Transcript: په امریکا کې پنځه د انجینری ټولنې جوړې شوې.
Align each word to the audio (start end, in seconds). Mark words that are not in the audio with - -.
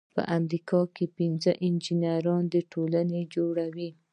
په 0.15 0.21
امریکا 0.37 0.79
کې 0.95 1.05
پنځه 1.17 1.51
د 1.57 1.59
انجینری 1.67 2.61
ټولنې 2.73 3.21
جوړې 3.33 3.63
شوې. 3.73 3.89